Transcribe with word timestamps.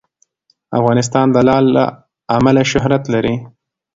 افغانستان 0.79 1.27
د 1.31 1.37
لعل 1.47 1.65
له 1.75 1.85
امله 2.37 2.63
شهرت 2.71 3.03
لري. 3.13 3.35